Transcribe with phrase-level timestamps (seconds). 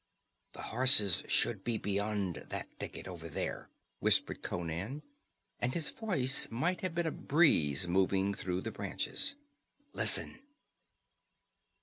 [0.53, 3.69] "The horses should be beyond that thicket, over there,"
[3.99, 5.03] whispered Conan,
[5.59, 9.35] and his voice might have been a breeze moving through the branches.
[9.93, 10.39] "Listen!"